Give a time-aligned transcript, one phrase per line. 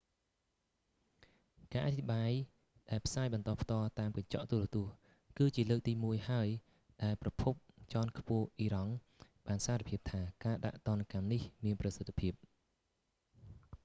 [1.71, 2.31] ការអត្ថាធិប្បាយ
[2.91, 4.95] ដែលផ្សាយបន្តផ្ទាល់តាមកញ្ចក់ទូរទស្សន៍
[5.37, 6.47] គឺជាលើកទីមួយហើយ
[7.03, 7.53] ដែលប្រភព
[7.93, 8.93] ជាន់ខ្ពស់អ៊ីរ៉ង់
[9.47, 12.33] បានសារភាពថា ការដាក់ទណ្ឌកម្មនេះមានប្រសិទ្ធភាព